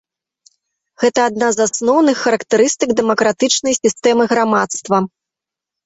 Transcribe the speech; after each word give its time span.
Гэта 1.03 1.19
адна 1.31 1.47
з 1.59 1.67
асноўных 1.67 2.17
характарыстык 2.25 2.89
дэмакратычнай 3.03 3.73
сістэмы 3.83 4.23
грамадства. 4.37 4.97